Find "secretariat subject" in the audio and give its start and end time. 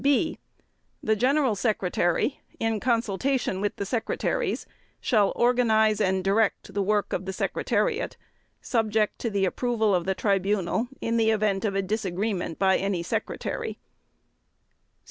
7.33-9.19